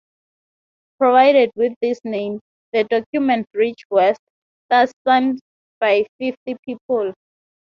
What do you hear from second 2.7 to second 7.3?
the document reached West, thus signed by fifty people.